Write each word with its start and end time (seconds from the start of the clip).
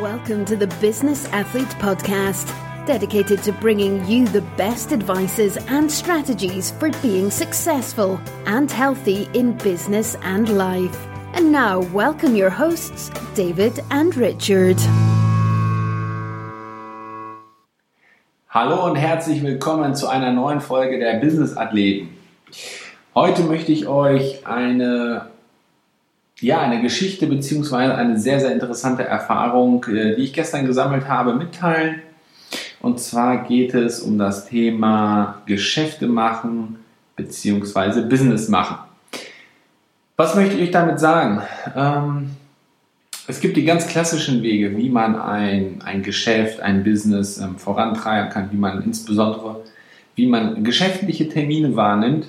Welcome 0.00 0.44
to 0.46 0.56
the 0.56 0.66
Business 0.80 1.26
Athlete 1.32 1.68
Podcast, 1.80 2.46
dedicated 2.86 3.42
to 3.44 3.52
bringing 3.52 4.04
you 4.06 4.26
the 4.26 4.42
best 4.56 4.92
advices 4.92 5.56
and 5.68 5.90
strategies 5.90 6.70
for 6.72 6.90
being 7.02 7.30
successful 7.30 8.20
and 8.46 8.70
healthy 8.70 9.28
in 9.34 9.56
business 9.58 10.16
and 10.22 10.48
life. 10.48 10.96
And 11.34 11.52
now, 11.52 11.80
welcome 11.92 12.36
your 12.36 12.50
hosts, 12.50 13.10
David 13.34 13.80
and 13.90 14.16
Richard. 14.16 14.78
Hallo 18.48 18.86
und 18.86 18.96
herzlich 18.96 19.42
willkommen 19.42 19.94
zu 19.94 20.08
einer 20.08 20.32
neuen 20.32 20.60
Folge 20.60 20.98
der 20.98 21.20
Business 21.20 21.56
Athleten. 21.56 22.16
Heute 23.14 23.42
möchte 23.42 23.72
ich 23.72 23.86
euch 23.86 24.46
eine, 24.46 25.30
ja, 26.40 26.60
eine 26.60 26.82
Geschichte 26.82 27.26
bzw. 27.26 27.92
eine 27.92 28.18
sehr, 28.18 28.40
sehr 28.40 28.52
interessante 28.52 29.04
Erfahrung, 29.04 29.84
äh, 29.84 30.16
die 30.16 30.24
ich 30.24 30.32
gestern 30.32 30.66
gesammelt 30.66 31.08
habe, 31.08 31.34
mitteilen. 31.34 32.02
Und 32.80 33.00
zwar 33.00 33.44
geht 33.44 33.74
es 33.74 34.00
um 34.00 34.18
das 34.18 34.46
Thema 34.46 35.42
Geschäfte 35.46 36.06
machen 36.06 36.76
bzw. 37.16 38.02
Business 38.02 38.48
machen. 38.48 38.76
Was 40.16 40.34
möchte 40.34 40.56
ich 40.56 40.70
damit 40.70 41.00
sagen? 41.00 41.42
Ähm, 41.74 42.30
es 43.28 43.40
gibt 43.40 43.56
die 43.56 43.64
ganz 43.64 43.86
klassischen 43.86 44.42
Wege, 44.42 44.76
wie 44.76 44.88
man 44.88 45.18
ein, 45.20 45.82
ein 45.84 46.02
Geschäft, 46.02 46.60
ein 46.60 46.84
Business 46.84 47.38
ähm, 47.38 47.58
vorantreiben 47.58 48.30
kann, 48.30 48.52
wie 48.52 48.56
man 48.56 48.82
insbesondere, 48.82 49.64
wie 50.14 50.26
man 50.26 50.62
geschäftliche 50.62 51.28
Termine 51.28 51.74
wahrnimmt. 51.76 52.28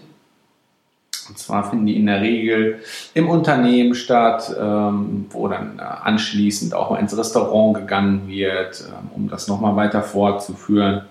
Und 1.29 1.37
zwar 1.37 1.69
finden 1.69 1.85
die 1.85 1.97
in 1.97 2.05
der 2.05 2.21
Regel 2.21 2.81
im 3.13 3.29
Unternehmen 3.29 3.95
statt, 3.95 4.55
ähm, 4.59 5.25
wo 5.29 5.47
dann 5.47 5.79
äh, 5.79 5.81
anschließend 5.81 6.73
auch 6.73 6.89
mal 6.89 6.99
ins 6.99 7.17
Restaurant 7.17 7.75
gegangen 7.75 8.27
wird, 8.27 8.83
ähm, 8.87 9.09
um 9.13 9.29
das 9.29 9.47
nochmal 9.47 9.75
weiter 9.75 10.01
fortzuführen. 10.01 11.01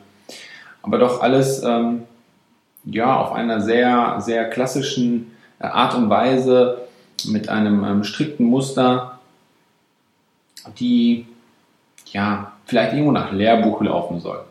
Aber 0.83 0.99
doch 0.99 1.21
alles 1.21 1.63
ähm, 1.63 2.03
ja, 2.85 3.17
auf 3.17 3.33
einer 3.33 3.61
sehr, 3.61 4.21
sehr 4.21 4.49
klassischen 4.49 5.33
äh, 5.59 5.67
Art 5.67 5.95
und 5.95 6.09
Weise 6.09 6.83
mit 7.27 7.49
einem 7.49 8.05
strikten 8.05 8.47
Muster, 8.47 9.19
die 10.79 11.27
ja 12.13 12.53
vielleicht 12.67 12.93
irgendwo 12.93 13.13
nach 13.13 13.33
Lehrbuch 13.33 13.81
laufen 13.81 14.21
soll. 14.21 14.45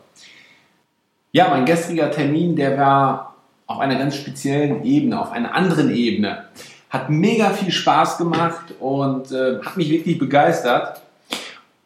Ja, 1.32 1.48
mein 1.48 1.64
gestriger 1.64 2.10
Termin, 2.10 2.56
der 2.56 2.78
war 2.78 3.35
auf 3.66 3.80
einer 3.80 3.96
ganz 3.96 4.16
speziellen 4.16 4.84
Ebene, 4.84 5.20
auf 5.20 5.32
einer 5.32 5.54
anderen 5.54 5.94
Ebene. 5.94 6.44
Hat 6.90 7.10
mega 7.10 7.50
viel 7.50 7.72
Spaß 7.72 8.18
gemacht 8.18 8.74
und 8.80 9.32
äh, 9.32 9.60
hat 9.60 9.76
mich 9.76 9.90
wirklich 9.90 10.18
begeistert, 10.18 11.00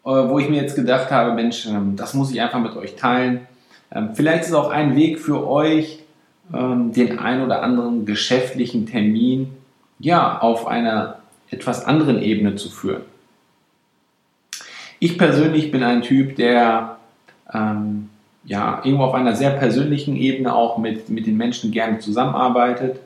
äh, 0.04 0.10
wo 0.10 0.38
ich 0.38 0.48
mir 0.48 0.60
jetzt 0.60 0.76
gedacht 0.76 1.10
habe, 1.10 1.32
Mensch, 1.32 1.66
äh, 1.66 1.70
das 1.96 2.14
muss 2.14 2.30
ich 2.30 2.40
einfach 2.40 2.60
mit 2.60 2.76
euch 2.76 2.96
teilen. 2.96 3.46
Ähm, 3.92 4.10
vielleicht 4.14 4.44
ist 4.44 4.52
auch 4.52 4.70
ein 4.70 4.94
Weg 4.94 5.18
für 5.18 5.46
euch, 5.48 6.00
ähm, 6.52 6.92
den 6.92 7.18
ein 7.18 7.42
oder 7.42 7.62
anderen 7.62 8.04
geschäftlichen 8.04 8.86
Termin 8.86 9.50
ja 9.98 10.38
auf 10.38 10.66
einer 10.66 11.16
etwas 11.50 11.84
anderen 11.84 12.22
Ebene 12.22 12.56
zu 12.56 12.70
führen. 12.70 13.02
Ich 14.98 15.16
persönlich 15.16 15.70
bin 15.70 15.82
ein 15.82 16.02
Typ, 16.02 16.36
der 16.36 16.98
ähm, 17.52 18.10
ja 18.44 18.80
irgendwo 18.84 19.04
auf 19.04 19.14
einer 19.14 19.34
sehr 19.34 19.50
persönlichen 19.50 20.16
Ebene 20.16 20.54
auch 20.54 20.78
mit, 20.78 21.08
mit 21.08 21.26
den 21.26 21.36
Menschen 21.36 21.70
gerne 21.70 21.98
zusammenarbeitet, 21.98 23.00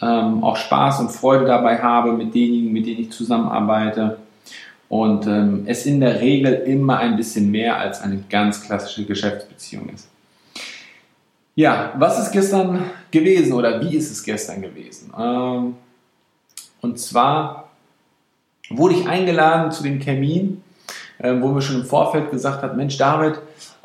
ähm, 0.00 0.42
auch 0.42 0.56
Spaß 0.56 1.00
und 1.00 1.10
Freude 1.10 1.44
dabei 1.44 1.78
habe 1.78 2.12
mit 2.12 2.34
denjenigen, 2.34 2.72
mit 2.72 2.86
denen 2.86 3.00
ich 3.00 3.10
zusammenarbeite 3.10 4.18
und 4.88 5.26
ähm, 5.26 5.64
es 5.66 5.84
in 5.84 6.00
der 6.00 6.20
Regel 6.20 6.54
immer 6.54 6.98
ein 6.98 7.16
bisschen 7.16 7.50
mehr 7.50 7.78
als 7.78 8.00
eine 8.00 8.24
ganz 8.30 8.64
klassische 8.64 9.04
Geschäftsbeziehung 9.04 9.90
ist. 9.90 10.08
Ja, 11.54 11.92
was 11.98 12.18
ist 12.18 12.32
gestern 12.32 12.84
gewesen 13.10 13.52
oder 13.52 13.80
wie 13.82 13.96
ist 13.96 14.10
es 14.10 14.22
gestern 14.22 14.62
gewesen? 14.62 15.12
Ähm, 15.18 15.74
und 16.80 16.98
zwar 16.98 17.68
wurde 18.70 18.94
ich 18.94 19.08
eingeladen 19.08 19.72
zu 19.72 19.82
dem 19.82 20.00
Termin, 20.00 20.62
äh, 21.18 21.34
wo 21.40 21.48
mir 21.48 21.60
schon 21.60 21.80
im 21.80 21.84
Vorfeld 21.84 22.30
gesagt 22.30 22.62
hat, 22.62 22.76
Mensch 22.76 22.96
David, 22.96 23.40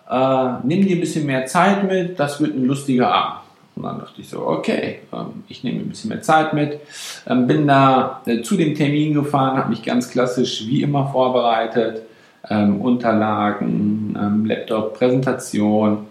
äh, 0.09 0.49
nimm 0.63 0.85
dir 0.85 0.97
ein 0.97 0.99
bisschen 0.99 1.25
mehr 1.25 1.45
Zeit 1.45 1.83
mit, 1.83 2.19
das 2.19 2.39
wird 2.41 2.55
ein 2.55 2.65
lustiger 2.65 3.13
Abend. 3.13 3.39
Und 3.75 3.83
dann 3.83 3.99
dachte 3.99 4.21
ich 4.21 4.29
so, 4.29 4.47
okay, 4.47 4.99
ähm, 5.11 5.43
ich 5.47 5.63
nehme 5.63 5.79
ein 5.79 5.89
bisschen 5.89 6.09
mehr 6.09 6.21
Zeit 6.21 6.53
mit. 6.53 6.79
Ähm, 7.27 7.47
bin 7.47 7.67
da 7.67 8.21
äh, 8.25 8.41
zu 8.41 8.55
dem 8.55 8.75
Termin 8.75 9.13
gefahren, 9.13 9.57
habe 9.57 9.69
mich 9.69 9.83
ganz 9.83 10.09
klassisch 10.09 10.65
wie 10.67 10.83
immer 10.83 11.07
vorbereitet. 11.07 12.03
Ähm, 12.49 12.81
Unterlagen, 12.81 14.43
Laptop, 14.45 14.95
Präsentation, 14.95 16.07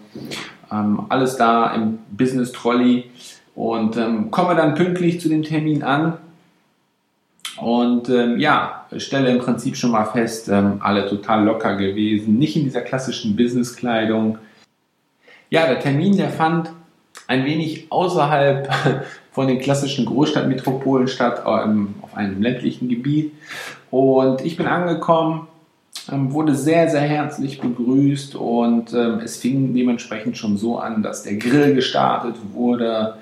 alles 0.70 1.36
da 1.36 1.74
im 1.74 1.98
Business 2.10 2.52
Trolley 2.52 3.10
und 3.54 3.98
komme 4.30 4.54
dann 4.54 4.74
pünktlich 4.74 5.20
zu 5.20 5.28
dem 5.28 5.42
Termin 5.42 5.82
an 5.82 6.14
und 7.62 8.08
ähm, 8.08 8.38
ja, 8.38 8.86
stelle 8.96 9.30
im 9.30 9.38
Prinzip 9.38 9.76
schon 9.76 9.92
mal 9.92 10.04
fest, 10.04 10.48
ähm, 10.48 10.80
alle 10.80 11.08
total 11.08 11.44
locker 11.44 11.76
gewesen, 11.76 12.38
nicht 12.38 12.56
in 12.56 12.64
dieser 12.64 12.80
klassischen 12.80 13.36
Businesskleidung. 13.36 14.38
Ja, 15.48 15.66
der 15.66 15.78
Termin, 15.78 16.16
der 16.16 16.30
fand 16.30 16.70
ein 17.28 17.44
wenig 17.44 17.86
außerhalb 17.90 18.68
von 19.32 19.46
den 19.46 19.60
klassischen 19.60 20.06
Großstadtmetropolen 20.06 21.08
statt, 21.08 21.42
ähm, 21.46 21.94
auf 22.02 22.16
einem 22.16 22.42
ländlichen 22.42 22.88
Gebiet. 22.88 23.32
Und 23.90 24.44
ich 24.44 24.56
bin 24.56 24.66
angekommen, 24.66 25.46
ähm, 26.10 26.32
wurde 26.32 26.54
sehr, 26.54 26.88
sehr 26.88 27.02
herzlich 27.02 27.60
begrüßt 27.60 28.34
und 28.34 28.92
ähm, 28.92 29.20
es 29.22 29.36
fing 29.36 29.72
dementsprechend 29.72 30.36
schon 30.36 30.56
so 30.56 30.78
an, 30.78 31.02
dass 31.02 31.22
der 31.22 31.34
Grill 31.36 31.74
gestartet 31.74 32.34
wurde. 32.52 33.14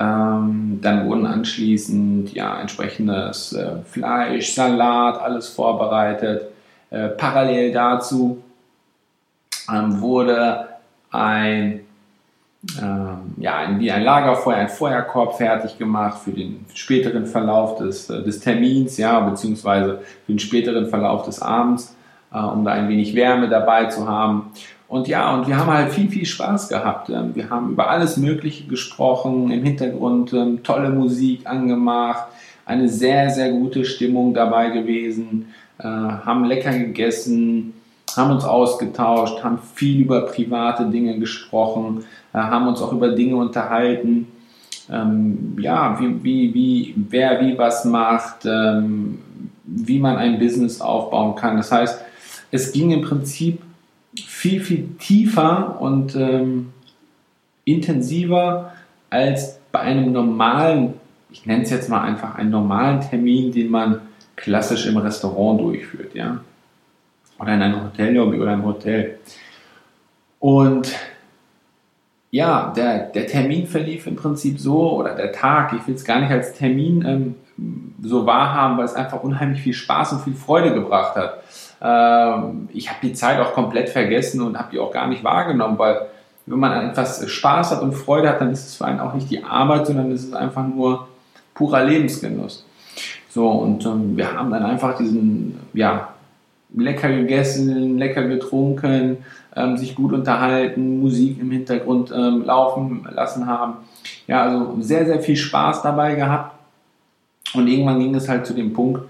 Ähm, 0.00 0.80
dann 0.82 1.06
wurden 1.06 1.26
anschließend 1.26 2.32
ja 2.34 2.60
entsprechendes 2.60 3.52
äh, 3.52 3.76
Fleisch, 3.84 4.52
Salat, 4.54 5.20
alles 5.20 5.48
vorbereitet. 5.48 6.46
Äh, 6.90 7.08
parallel 7.10 7.72
dazu 7.72 8.42
ähm, 9.72 10.00
wurde 10.00 10.68
ein 11.10 11.80
ähm, 12.80 13.34
ja, 13.36 13.58
ein, 13.58 13.78
wie 13.78 13.90
ein 13.90 14.02
Lagerfeuer, 14.02 14.56
ein 14.56 14.68
Feuerkorb 14.68 15.36
fertig 15.36 15.76
gemacht 15.76 16.22
für 16.22 16.32
den 16.32 16.64
späteren 16.72 17.26
Verlauf 17.26 17.76
des, 17.76 18.08
äh, 18.08 18.22
des 18.22 18.40
Termins, 18.40 18.96
ja, 18.96 19.20
beziehungsweise 19.20 19.98
für 20.24 20.32
den 20.32 20.38
späteren 20.38 20.86
Verlauf 20.86 21.24
des 21.24 21.42
Abends 21.42 21.93
äh, 22.34 22.38
um 22.38 22.64
da 22.64 22.72
ein 22.72 22.88
wenig 22.88 23.14
Wärme 23.14 23.48
dabei 23.48 23.86
zu 23.86 24.08
haben. 24.08 24.50
Und 24.88 25.08
ja, 25.08 25.34
und 25.34 25.48
wir 25.48 25.56
haben 25.56 25.72
halt 25.72 25.92
viel, 25.92 26.08
viel 26.08 26.26
Spaß 26.26 26.68
gehabt. 26.68 27.08
Ähm, 27.08 27.34
wir 27.34 27.48
haben 27.48 27.70
über 27.70 27.88
alles 27.88 28.16
Mögliche 28.16 28.66
gesprochen, 28.66 29.50
im 29.50 29.62
Hintergrund 29.62 30.32
ähm, 30.32 30.62
tolle 30.62 30.90
Musik 30.90 31.46
angemacht, 31.46 32.26
eine 32.66 32.88
sehr, 32.88 33.30
sehr 33.30 33.50
gute 33.50 33.84
Stimmung 33.84 34.34
dabei 34.34 34.70
gewesen, 34.70 35.48
äh, 35.78 35.84
haben 35.84 36.44
lecker 36.44 36.76
gegessen, 36.76 37.74
haben 38.16 38.30
uns 38.30 38.44
ausgetauscht, 38.44 39.42
haben 39.42 39.58
viel 39.74 40.02
über 40.02 40.26
private 40.26 40.86
Dinge 40.86 41.18
gesprochen, 41.18 42.04
äh, 42.32 42.38
haben 42.38 42.68
uns 42.68 42.82
auch 42.82 42.92
über 42.92 43.10
Dinge 43.10 43.36
unterhalten, 43.36 44.28
ähm, 44.90 45.56
ja, 45.60 45.98
wie, 45.98 46.22
wie, 46.22 46.54
wie, 46.54 46.94
wer 47.08 47.40
wie 47.40 47.56
was 47.56 47.84
macht, 47.84 48.44
wie 49.66 49.98
man 49.98 50.16
ein 50.16 50.38
Business 50.38 50.82
aufbauen 50.82 51.34
kann. 51.36 51.56
Das 51.56 51.72
heißt, 51.72 52.04
es 52.50 52.72
ging 52.72 52.90
im 52.90 53.02
Prinzip 53.02 53.60
viel, 54.14 54.60
viel 54.60 54.88
tiefer 54.98 55.80
und 55.80 56.14
ähm, 56.14 56.72
intensiver 57.64 58.72
als 59.10 59.58
bei 59.72 59.80
einem 59.80 60.12
normalen, 60.12 60.94
ich 61.30 61.46
nenne 61.46 61.62
es 61.62 61.70
jetzt 61.70 61.88
mal 61.88 62.02
einfach 62.02 62.36
einen 62.36 62.50
normalen 62.50 63.00
Termin, 63.00 63.52
den 63.52 63.70
man 63.70 64.00
klassisch 64.36 64.86
im 64.86 64.96
Restaurant 64.96 65.60
durchführt, 65.60 66.14
ja. 66.14 66.40
Oder 67.38 67.54
in 67.54 67.62
einem 67.62 67.84
Hotellobby 67.84 68.38
oder 68.38 68.54
im 68.54 68.64
Hotel. 68.64 69.18
Und 70.38 70.92
ja, 72.30 72.72
der, 72.76 73.10
der 73.10 73.26
Termin 73.26 73.66
verlief 73.66 74.06
im 74.06 74.16
Prinzip 74.16 74.58
so, 74.58 74.98
oder 74.98 75.14
der 75.14 75.32
Tag, 75.32 75.72
ich 75.72 75.86
will 75.86 75.94
es 75.94 76.04
gar 76.04 76.20
nicht 76.20 76.30
als 76.30 76.54
Termin 76.54 77.04
ähm, 77.06 77.34
so 78.02 78.26
wahrhaben, 78.26 78.78
weil 78.78 78.84
es 78.84 78.94
einfach 78.94 79.22
unheimlich 79.22 79.62
viel 79.62 79.74
Spaß 79.74 80.12
und 80.12 80.22
viel 80.22 80.34
Freude 80.34 80.74
gebracht 80.74 81.16
hat. 81.16 81.42
Ähm, 81.80 82.68
ich 82.72 82.88
habe 82.88 82.98
die 83.02 83.12
Zeit 83.12 83.38
auch 83.40 83.52
komplett 83.52 83.88
vergessen 83.88 84.42
und 84.42 84.58
habe 84.58 84.70
die 84.72 84.78
auch 84.78 84.92
gar 84.92 85.06
nicht 85.06 85.22
wahrgenommen, 85.22 85.78
weil 85.78 86.06
wenn 86.46 86.58
man 86.58 86.90
etwas 86.90 87.28
Spaß 87.28 87.70
hat 87.70 87.82
und 87.82 87.92
Freude 87.92 88.28
hat, 88.28 88.40
dann 88.40 88.50
ist 88.50 88.66
es 88.66 88.76
für 88.76 88.84
einen 88.84 89.00
auch 89.00 89.14
nicht 89.14 89.30
die 89.30 89.42
Arbeit, 89.44 89.86
sondern 89.86 90.10
es 90.10 90.24
ist 90.24 90.34
einfach 90.34 90.66
nur 90.66 91.08
purer 91.54 91.84
Lebensgenuss. 91.84 92.66
So, 93.28 93.48
und 93.48 93.84
ähm, 93.86 94.16
wir 94.16 94.32
haben 94.32 94.50
dann 94.50 94.64
einfach 94.64 94.96
diesen, 94.96 95.58
ja, 95.72 96.08
lecker 96.76 97.08
gegessen, 97.08 97.98
lecker 97.98 98.24
getrunken, 98.24 99.18
ähm, 99.54 99.76
sich 99.76 99.94
gut 99.94 100.12
unterhalten, 100.12 101.00
Musik 101.00 101.40
im 101.40 101.50
Hintergrund 101.50 102.10
laufen 102.10 103.06
lassen 103.10 103.46
haben. 103.46 103.74
Ja, 104.26 104.42
also 104.42 104.76
sehr, 104.80 105.06
sehr 105.06 105.20
viel 105.20 105.36
Spaß 105.36 105.82
dabei 105.82 106.16
gehabt. 106.16 106.52
Und 107.54 107.68
irgendwann 107.68 108.00
ging 108.00 108.14
es 108.14 108.28
halt 108.28 108.46
zu 108.46 108.54
dem 108.54 108.72
Punkt, 108.72 109.02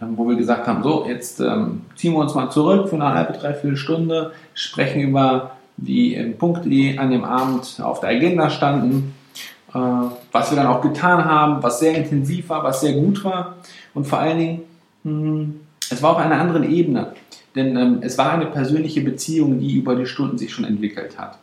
ähm, 0.00 0.16
wo 0.16 0.28
wir 0.28 0.36
gesagt 0.36 0.66
haben, 0.66 0.82
so, 0.82 1.06
jetzt 1.08 1.40
ähm, 1.40 1.82
ziehen 1.94 2.12
wir 2.12 2.20
uns 2.20 2.34
mal 2.34 2.50
zurück 2.50 2.88
für 2.88 2.96
eine 2.96 3.14
halbe, 3.14 3.32
dreiviertel 3.32 3.76
Stunde, 3.76 4.32
sprechen 4.54 5.00
über 5.00 5.52
die 5.76 6.14
ähm, 6.14 6.36
Punkte, 6.36 6.68
die 6.68 6.98
an 6.98 7.10
dem 7.10 7.24
Abend 7.24 7.80
auf 7.82 8.00
der 8.00 8.10
Agenda 8.10 8.50
standen, 8.50 9.14
äh, 9.74 9.78
was 10.32 10.50
wir 10.50 10.56
dann 10.56 10.66
auch 10.66 10.80
getan 10.80 11.24
haben, 11.24 11.62
was 11.62 11.78
sehr 11.78 11.94
intensiv 11.94 12.48
war, 12.48 12.64
was 12.64 12.80
sehr 12.80 12.94
gut 12.94 13.24
war 13.24 13.56
und 13.94 14.06
vor 14.06 14.18
allen 14.18 14.38
Dingen, 14.38 14.62
mh, 15.04 15.12
hm, 15.12 15.60
es 15.90 16.02
war 16.02 16.12
auf 16.12 16.18
einer 16.18 16.40
anderen 16.40 16.64
Ebene, 16.70 17.12
denn 17.54 17.76
ähm, 17.76 17.98
es 18.00 18.16
war 18.16 18.32
eine 18.32 18.46
persönliche 18.46 19.02
Beziehung, 19.02 19.60
die 19.60 19.76
über 19.76 19.94
die 19.94 20.06
Stunden 20.06 20.38
sich 20.38 20.52
schon 20.52 20.64
entwickelt 20.64 21.18
hat. 21.18 21.38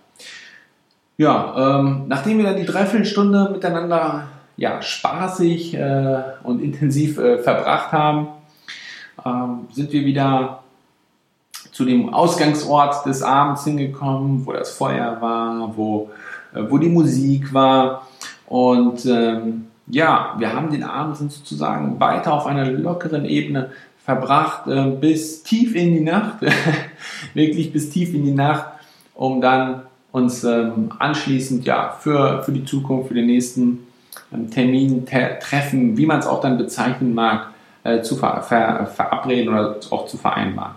Ja, 1.17 1.79
ähm, 1.79 2.05
nachdem 2.07 2.37
wir 2.37 2.45
dann 2.45 2.55
die 2.55 2.65
Dreiviertelstunde 2.65 3.49
miteinander 3.51 4.27
ja, 4.59 4.81
spaßig 4.81 5.73
äh, 5.75 6.21
und 6.43 6.61
intensiv 6.61 7.17
äh, 7.17 7.37
verbracht 7.37 7.93
haben, 7.93 8.27
ähm, 9.25 9.67
sind 9.71 9.91
wir 9.93 10.05
wieder 10.05 10.63
zu 11.71 11.85
dem 11.85 12.13
Ausgangsort 12.13 13.05
des 13.05 13.23
Abends 13.23 13.63
hingekommen, 13.63 14.45
wo 14.45 14.51
das 14.51 14.71
Feuer 14.71 15.17
war, 15.21 15.77
wo, 15.77 16.09
äh, 16.53 16.61
wo 16.67 16.77
die 16.77 16.89
Musik 16.89 17.53
war. 17.53 18.07
Und 18.47 19.05
ähm, 19.05 19.67
ja, 19.87 20.35
wir 20.37 20.53
haben 20.53 20.71
den 20.71 20.83
Abend 20.83 21.17
sozusagen 21.17 21.99
weiter 21.99 22.33
auf 22.33 22.45
einer 22.45 22.69
lockeren 22.69 23.23
Ebene 23.23 23.71
verbracht, 24.03 24.67
äh, 24.67 24.89
bis 24.89 25.41
tief 25.43 25.73
in 25.73 25.93
die 25.93 26.01
Nacht, 26.01 26.39
wirklich 27.33 27.71
bis 27.71 27.89
tief 27.91 28.13
in 28.13 28.25
die 28.25 28.33
Nacht, 28.33 28.65
um 29.15 29.39
dann 29.39 29.83
uns 30.11 30.43
ähm, 30.43 30.91
anschließend 30.99 31.65
ja 31.65 31.91
für, 31.91 32.43
für 32.43 32.51
die 32.51 32.65
Zukunft, 32.65 33.07
für 33.07 33.13
den 33.13 33.27
nächsten 33.27 33.87
Termin, 34.51 35.05
Treffen, 35.05 35.97
wie 35.97 36.05
man 36.05 36.19
es 36.19 36.27
auch 36.27 36.41
dann 36.41 36.57
bezeichnen 36.57 37.13
mag, 37.13 37.47
äh, 37.83 38.01
zu 38.01 38.15
ver 38.15 38.41
ver 38.41 38.85
verabreden 38.87 39.49
oder 39.49 39.77
auch 39.89 40.05
zu 40.05 40.17
vereinbaren. 40.17 40.75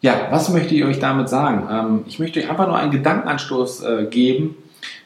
Ja, 0.00 0.28
was 0.30 0.48
möchte 0.48 0.74
ich 0.74 0.84
euch 0.84 0.98
damit 0.98 1.28
sagen? 1.28 1.68
Ähm, 1.70 2.04
ich 2.06 2.18
möchte 2.18 2.40
euch 2.40 2.50
einfach 2.50 2.66
nur 2.66 2.76
einen 2.76 2.90
Gedankenanstoß 2.90 3.82
äh, 3.84 4.06
geben, 4.10 4.56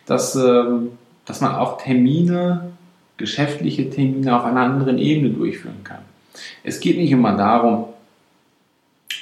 dass, 0.06 0.36
ähm, 0.36 0.92
dass 1.26 1.40
man 1.40 1.54
auch 1.54 1.78
Termine, 1.78 2.72
geschäftliche 3.16 3.90
Termine 3.90 4.38
auf 4.38 4.44
einer 4.44 4.60
anderen 4.60 4.98
Ebene 4.98 5.30
durchführen 5.30 5.84
kann. 5.84 6.00
Es 6.62 6.80
geht 6.80 6.96
nicht 6.96 7.10
immer 7.10 7.36
darum, 7.36 7.86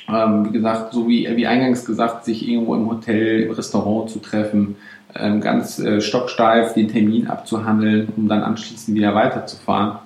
ähm, 0.08 0.46
wie 0.46 0.52
gesagt, 0.52 0.92
so 0.92 1.08
wie, 1.08 1.28
wie 1.36 1.46
eingangs 1.46 1.84
gesagt, 1.84 2.24
sich 2.24 2.48
irgendwo 2.48 2.74
im 2.74 2.88
Hotel, 2.90 3.42
im 3.42 3.52
Restaurant 3.52 4.10
zu 4.10 4.18
treffen, 4.18 4.76
ganz 5.14 5.78
äh, 5.78 6.00
stocksteif 6.00 6.74
den 6.74 6.88
Termin 6.88 7.28
abzuhandeln, 7.28 8.08
um 8.16 8.28
dann 8.28 8.42
anschließend 8.42 8.96
wieder 8.96 9.14
weiterzufahren, 9.14 9.98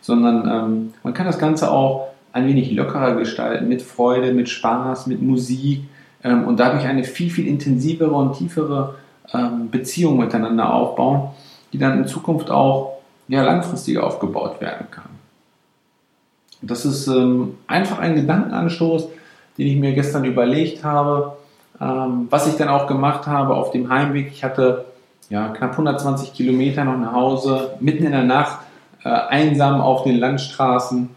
sondern 0.00 0.48
ähm, 0.48 0.94
man 1.02 1.14
kann 1.14 1.26
das 1.26 1.38
Ganze 1.38 1.70
auch 1.70 2.08
ein 2.32 2.46
wenig 2.46 2.70
lockerer 2.72 3.14
gestalten, 3.14 3.68
mit 3.68 3.82
Freude, 3.82 4.32
mit 4.32 4.48
Spaß, 4.48 5.06
mit 5.06 5.22
Musik 5.22 5.82
ähm, 6.24 6.44
und 6.44 6.58
dadurch 6.60 6.84
eine 6.84 7.04
viel, 7.04 7.30
viel 7.30 7.46
intensivere 7.46 8.12
und 8.12 8.36
tiefere 8.36 8.96
ähm, 9.32 9.70
Beziehung 9.70 10.18
miteinander 10.18 10.72
aufbauen, 10.72 11.30
die 11.72 11.78
dann 11.78 11.98
in 11.98 12.06
Zukunft 12.06 12.50
auch 12.50 12.98
ja, 13.28 13.42
langfristiger 13.42 14.04
aufgebaut 14.04 14.60
werden 14.60 14.86
kann. 14.90 15.10
Das 16.62 16.84
ist 16.84 17.06
ähm, 17.06 17.54
einfach 17.66 17.98
ein 17.98 18.16
Gedankenanstoß, 18.16 19.08
den 19.58 19.66
ich 19.66 19.76
mir 19.76 19.92
gestern 19.92 20.24
überlegt 20.24 20.84
habe, 20.84 21.37
ähm, 21.80 22.26
was 22.30 22.46
ich 22.46 22.56
dann 22.56 22.68
auch 22.68 22.86
gemacht 22.86 23.26
habe 23.26 23.54
auf 23.54 23.70
dem 23.70 23.90
Heimweg. 23.90 24.30
Ich 24.32 24.44
hatte 24.44 24.86
ja, 25.30 25.48
knapp 25.48 25.72
120 25.72 26.32
Kilometer 26.32 26.84
noch 26.84 26.96
nach 26.96 27.12
Hause, 27.12 27.76
mitten 27.80 28.04
in 28.04 28.12
der 28.12 28.24
Nacht, 28.24 28.58
äh, 29.04 29.08
einsam 29.08 29.80
auf 29.80 30.04
den 30.04 30.16
Landstraßen. 30.18 31.10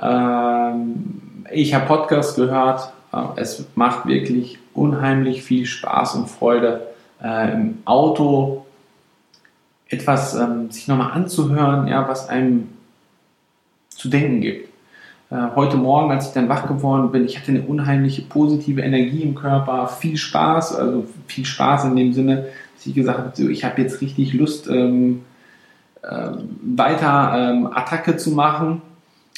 Ähm, 0.00 1.44
ich 1.52 1.74
habe 1.74 1.86
Podcast 1.86 2.36
gehört. 2.36 2.92
Äh, 3.12 3.18
es 3.36 3.66
macht 3.74 4.06
wirklich 4.06 4.58
unheimlich 4.72 5.42
viel 5.42 5.66
Spaß 5.66 6.16
und 6.16 6.28
Freude, 6.28 6.88
äh, 7.22 7.52
im 7.52 7.82
Auto 7.84 8.66
etwas 9.88 10.34
ähm, 10.34 10.70
sich 10.70 10.88
nochmal 10.88 11.12
anzuhören, 11.12 11.86
ja, 11.86 12.08
was 12.08 12.28
einem 12.28 12.68
zu 13.88 14.08
denken 14.08 14.40
gibt. 14.40 14.73
Äh, 15.30 15.36
heute 15.54 15.76
Morgen, 15.76 16.10
als 16.10 16.28
ich 16.28 16.32
dann 16.34 16.48
wach 16.48 16.68
geworden 16.68 17.10
bin, 17.10 17.24
ich 17.24 17.38
hatte 17.38 17.50
eine 17.50 17.62
unheimliche 17.62 18.22
positive 18.22 18.82
Energie 18.82 19.22
im 19.22 19.34
Körper, 19.34 19.88
viel 19.88 20.16
Spaß, 20.16 20.76
also 20.76 21.06
viel 21.26 21.46
Spaß 21.46 21.86
in 21.86 21.96
dem 21.96 22.12
Sinne, 22.12 22.46
dass 22.74 22.86
ich 22.86 22.94
gesagt 22.94 23.38
habe, 23.38 23.52
ich 23.52 23.64
habe 23.64 23.80
jetzt 23.80 24.00
richtig 24.00 24.34
Lust, 24.34 24.68
ähm, 24.68 25.22
äh, 26.02 26.30
weiter 26.62 27.32
ähm, 27.36 27.68
Attacke 27.72 28.16
zu 28.16 28.30
machen. 28.30 28.82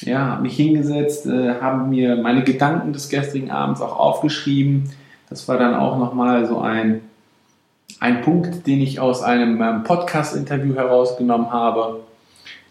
Ja, 0.01 0.27
habe 0.27 0.43
mich 0.43 0.55
hingesetzt, 0.55 1.25
äh, 1.25 1.55
habe 1.59 1.87
mir 1.87 2.17
meine 2.17 2.43
Gedanken 2.43 2.93
des 2.93 3.09
gestrigen 3.09 3.49
Abends 3.49 3.81
auch 3.81 3.97
aufgeschrieben. 3.97 4.91
Das 5.29 5.47
war 5.47 5.57
dann 5.57 5.73
auch 5.73 5.97
nochmal 5.97 6.45
so 6.45 6.59
ein, 6.59 7.01
ein 7.99 8.21
Punkt, 8.21 8.67
den 8.67 8.81
ich 8.81 8.99
aus 8.99 9.23
einem 9.23 9.61
ähm, 9.61 9.83
Podcast-Interview 9.83 10.75
herausgenommen 10.75 11.51
habe, 11.51 12.01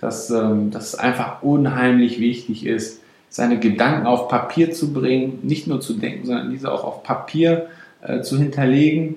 dass, 0.00 0.30
ähm, 0.30 0.70
dass 0.70 0.94
einfach 0.94 1.42
unheimlich 1.42 2.20
wichtig 2.20 2.64
ist, 2.64 3.00
seine 3.36 3.60
Gedanken 3.60 4.06
auf 4.06 4.28
Papier 4.28 4.72
zu 4.72 4.94
bringen, 4.94 5.40
nicht 5.42 5.66
nur 5.66 5.82
zu 5.82 5.92
denken, 5.92 6.24
sondern 6.24 6.48
diese 6.48 6.72
auch 6.72 6.84
auf 6.84 7.02
Papier 7.02 7.66
äh, 8.00 8.22
zu 8.22 8.38
hinterlegen. 8.38 9.16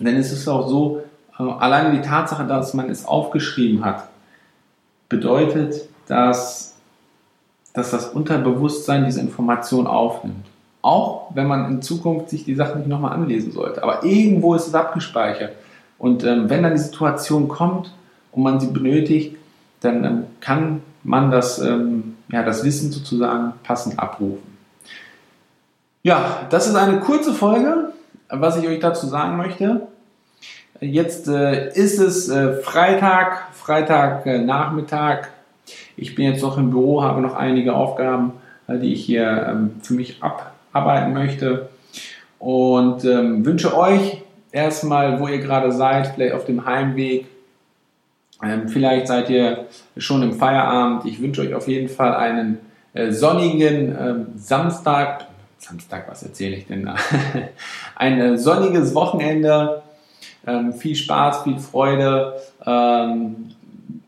Denn 0.00 0.16
es 0.16 0.32
ist 0.32 0.48
auch 0.48 0.68
so, 0.68 1.04
äh, 1.38 1.44
alleine 1.44 1.96
die 1.96 2.02
Tatsache, 2.04 2.44
dass 2.48 2.74
man 2.74 2.90
es 2.90 3.06
aufgeschrieben 3.06 3.84
hat, 3.84 4.08
bedeutet, 5.08 5.88
dass, 6.08 6.74
dass 7.74 7.92
das 7.92 8.08
Unterbewusstsein 8.08 9.04
diese 9.04 9.20
Information 9.20 9.86
aufnimmt. 9.86 10.46
Auch 10.82 11.30
wenn 11.32 11.46
man 11.46 11.70
in 11.70 11.80
Zukunft 11.80 12.28
sich 12.28 12.44
die 12.44 12.56
Sachen 12.56 12.80
nicht 12.80 12.88
nochmal 12.88 13.12
anlesen 13.12 13.52
sollte. 13.52 13.84
Aber 13.84 14.02
irgendwo 14.02 14.56
ist 14.56 14.66
es 14.66 14.74
abgespeichert. 14.74 15.52
Und 15.96 16.24
ähm, 16.24 16.50
wenn 16.50 16.64
dann 16.64 16.72
die 16.72 16.80
Situation 16.80 17.46
kommt 17.46 17.94
und 18.32 18.42
man 18.42 18.58
sie 18.58 18.66
benötigt, 18.66 19.36
dann 19.80 20.04
ähm, 20.04 20.24
kann 20.40 20.82
man 21.04 21.30
das 21.30 21.60
ähm, 21.60 22.16
ja, 22.30 22.42
das 22.42 22.64
Wissen 22.64 22.92
sozusagen 22.92 23.54
passend 23.62 23.98
abrufen. 23.98 24.52
Ja, 26.02 26.46
das 26.50 26.66
ist 26.66 26.74
eine 26.74 27.00
kurze 27.00 27.32
Folge, 27.32 27.92
was 28.28 28.56
ich 28.56 28.66
euch 28.66 28.80
dazu 28.80 29.06
sagen 29.06 29.36
möchte. 29.36 29.86
Jetzt 30.80 31.28
äh, 31.28 31.72
ist 31.74 32.00
es 32.00 32.28
äh, 32.28 32.54
Freitag, 32.54 33.54
Freitagnachmittag. 33.54 35.18
Äh, 35.18 35.72
ich 35.96 36.16
bin 36.16 36.24
jetzt 36.24 36.42
noch 36.42 36.58
im 36.58 36.70
Büro, 36.70 37.04
habe 37.04 37.20
noch 37.20 37.34
einige 37.34 37.74
Aufgaben, 37.74 38.32
äh, 38.66 38.78
die 38.78 38.92
ich 38.92 39.04
hier 39.04 39.46
ähm, 39.48 39.74
für 39.82 39.94
mich 39.94 40.20
abarbeiten 40.20 41.12
möchte. 41.12 41.68
Und 42.40 43.04
ähm, 43.04 43.46
wünsche 43.46 43.76
euch 43.76 44.22
erstmal, 44.50 45.20
wo 45.20 45.28
ihr 45.28 45.38
gerade 45.38 45.70
seid, 45.70 46.08
vielleicht 46.08 46.34
auf 46.34 46.46
dem 46.46 46.66
Heimweg, 46.66 47.26
ähm, 48.42 48.68
vielleicht 48.68 49.06
seid 49.06 49.30
ihr 49.30 49.66
schon 49.96 50.22
im 50.22 50.34
Feierabend. 50.34 51.04
Ich 51.06 51.20
wünsche 51.22 51.42
euch 51.42 51.54
auf 51.54 51.68
jeden 51.68 51.88
Fall 51.88 52.14
einen 52.14 52.58
äh, 52.94 53.10
sonnigen 53.12 53.96
ähm, 53.98 54.26
Samstag. 54.36 55.26
Samstag, 55.58 56.10
was 56.10 56.22
erzähle 56.24 56.56
ich 56.56 56.66
denn 56.66 56.84
da? 56.84 56.96
Ein 57.96 58.20
äh, 58.20 58.38
sonniges 58.38 58.94
Wochenende. 58.94 59.82
Ähm, 60.46 60.72
viel 60.72 60.96
Spaß, 60.96 61.44
viel 61.44 61.58
Freude. 61.58 62.34
Ähm, 62.66 63.52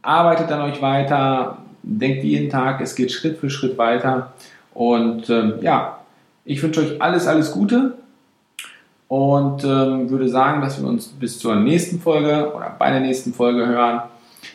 arbeitet 0.02 0.50
an 0.50 0.62
euch 0.62 0.82
weiter. 0.82 1.58
Denkt 1.82 2.24
jeden 2.24 2.50
Tag, 2.50 2.80
es 2.80 2.94
geht 2.96 3.12
Schritt 3.12 3.38
für 3.38 3.50
Schritt 3.50 3.78
weiter. 3.78 4.32
Und 4.72 5.30
ähm, 5.30 5.54
ja, 5.60 5.98
ich 6.44 6.62
wünsche 6.62 6.80
euch 6.80 7.00
alles, 7.00 7.26
alles 7.26 7.52
Gute 7.52 7.94
und 9.08 9.62
ähm, 9.64 10.10
würde 10.10 10.28
sagen, 10.28 10.60
dass 10.60 10.80
wir 10.80 10.88
uns 10.88 11.06
bis 11.06 11.38
zur 11.38 11.54
nächsten 11.54 12.00
Folge 12.00 12.52
oder 12.54 12.74
bei 12.76 12.90
der 12.90 13.00
nächsten 13.00 13.32
Folge 13.32 13.66
hören. 13.66 14.02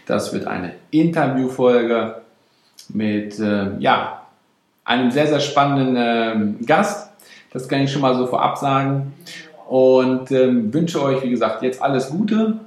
Das 0.06 0.34
wird 0.34 0.48
eine 0.48 0.74
Interviewfolge 0.92 2.22
mit 2.90 3.40
äh, 3.40 3.78
ja, 3.80 4.24
einem 4.86 5.12
sehr, 5.12 5.28
sehr 5.28 5.40
spannenden 5.40 5.96
äh, 5.96 6.66
Gast. 6.66 7.12
Das 7.52 7.68
kann 7.68 7.82
ich 7.82 7.92
schon 7.92 8.02
mal 8.02 8.16
so 8.16 8.28
vorab 8.28 8.58
sagen. 8.58 9.14
Und 9.68 10.32
ähm, 10.32 10.74
wünsche 10.74 11.02
euch, 11.02 11.22
wie 11.24 11.30
gesagt, 11.30 11.62
jetzt 11.62 11.82
alles 11.82 12.10
Gute. 12.10 12.60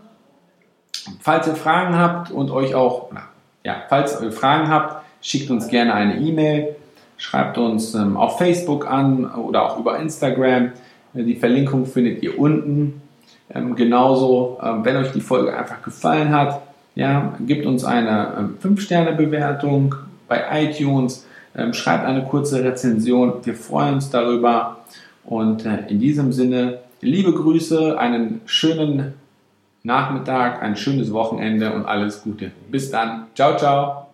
Falls 1.21 1.49
ihr 1.49 1.57
Fragen 1.57 1.97
habt 1.97 2.31
und 2.31 2.51
euch 2.51 2.75
auch, 2.75 3.11
na, 3.13 3.23
ja, 3.65 3.83
falls 3.89 4.21
ihr 4.21 4.31
Fragen 4.31 4.69
habt, 4.69 5.05
schickt 5.21 5.51
uns 5.51 5.69
gerne 5.69 5.95
eine 5.95 6.19
E-Mail, 6.19 6.77
schreibt 7.17 7.59
uns 7.59 7.95
ähm, 7.95 8.17
auf 8.17 8.39
Facebook 8.39 8.89
an 8.89 9.33
oder 9.35 9.65
auch 9.65 9.79
über 9.79 9.99
Instagram. 9.99 10.73
Die 11.15 11.37
Verlinkung 11.37 11.87
findet 11.87 12.23
ihr 12.23 12.39
unten. 12.39 13.03
Ähm, 13.53 13.75
genauso, 13.75 14.59
ähm, 14.63 14.85
wenn 14.85 14.97
euch 14.97 15.13
die 15.13 15.21
Folge 15.21 15.57
einfach 15.57 15.83
gefallen 15.83 16.35
hat, 16.35 16.63
ja, 16.95 17.35
gebt 17.41 17.67
uns 17.67 17.85
eine 17.85 18.51
5-Sterne-Bewertung 18.63 19.95
ähm, 19.95 19.99
bei 20.29 20.65
iTunes, 20.65 21.27
ähm, 21.57 21.73
schreibt 21.73 22.05
eine 22.05 22.25
kurze 22.25 22.63
Rezension. 22.65 23.35
Wir 23.45 23.55
freuen 23.55 23.95
uns 23.95 24.11
darüber. 24.11 24.79
Und 25.25 25.65
äh, 25.65 25.87
in 25.89 26.01
diesem 26.01 26.33
Sinne, 26.33 26.79
liebe 27.01 27.33
Grüße, 27.33 27.99
einen 27.99 28.41
schönen 28.47 29.15
Nachmittag, 29.83 30.63
ein 30.63 30.77
schönes 30.77 31.13
Wochenende 31.13 31.73
und 31.73 31.87
alles 31.87 32.23
Gute. 32.23 32.53
Bis 32.71 32.91
dann. 32.91 33.27
Ciao, 33.35 33.57
ciao. 33.57 34.07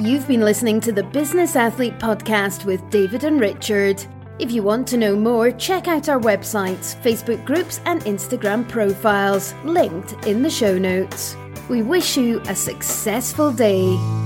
You've 0.00 0.26
been 0.26 0.40
listening 0.40 0.80
to 0.80 0.92
the 0.92 1.02
Business 1.12 1.56
Athlete 1.56 1.98
Podcast 1.98 2.64
with 2.64 2.80
David 2.90 3.24
and 3.24 3.38
Richard. 3.38 4.06
If 4.38 4.52
you 4.52 4.62
want 4.62 4.88
to 4.88 4.96
know 4.96 5.16
more, 5.16 5.50
check 5.50 5.88
out 5.88 6.08
our 6.08 6.20
websites, 6.20 7.00
Facebook 7.02 7.44
groups, 7.44 7.80
and 7.84 8.00
Instagram 8.02 8.68
profiles, 8.68 9.54
linked 9.64 10.26
in 10.26 10.42
the 10.42 10.50
show 10.50 10.78
notes. 10.78 11.36
We 11.68 11.82
wish 11.82 12.16
you 12.16 12.40
a 12.48 12.54
successful 12.54 13.52
day. 13.52 14.19